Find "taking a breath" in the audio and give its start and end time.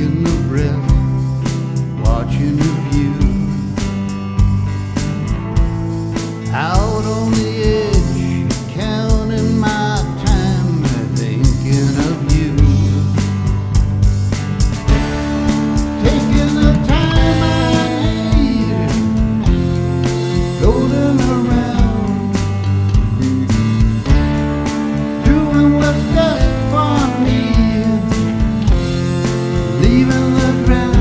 0.00-0.89